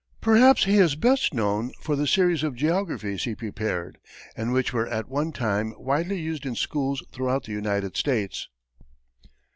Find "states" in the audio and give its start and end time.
7.95-8.49